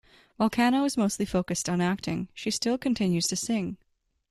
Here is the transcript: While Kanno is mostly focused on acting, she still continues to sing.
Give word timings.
While 0.37 0.49
Kanno 0.49 0.83
is 0.83 0.97
mostly 0.97 1.25
focused 1.27 1.69
on 1.69 1.79
acting, 1.79 2.27
she 2.33 2.49
still 2.49 2.79
continues 2.79 3.27
to 3.27 3.35
sing. 3.35 3.77